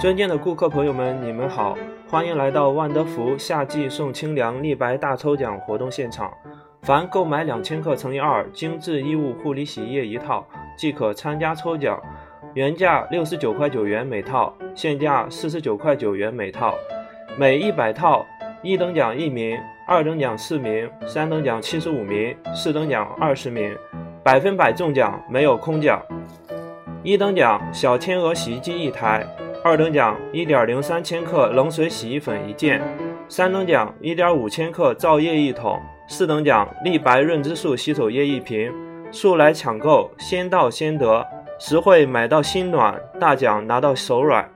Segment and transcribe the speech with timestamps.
[0.00, 1.78] 尊敬的顾客朋友们，你们好，
[2.08, 6.32] 欢迎来到万德福夏季送清凉立白大抽奖活动现场。
[6.82, 10.44] 凡购买两千克乘以二精致衣物护理洗衣液一套，
[10.76, 12.02] 即可参加抽奖。
[12.54, 16.74] 原价六十九块九元每套，现价四十九块九元每套。
[17.38, 18.26] 每一百套，
[18.60, 19.56] 一等奖一名，
[19.86, 23.72] 二等奖四名，三等奖七十五名，四等奖二十名。
[24.24, 26.00] 百分百中奖，没有空奖。
[27.02, 29.26] 一等奖小天鹅洗衣机一台，
[29.64, 32.80] 二等奖一点零三千克冷水洗衣粉一件，
[33.28, 38.72] 三等奖一点五千克皂液一桶，四等奖立白润之素洗手液一瓶。
[39.10, 41.26] 速来抢购，先到先得，
[41.58, 44.48] 实惠买到心暖，大奖拿到手软。